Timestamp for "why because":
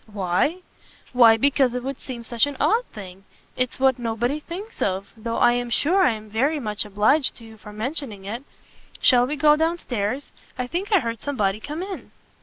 1.13-1.75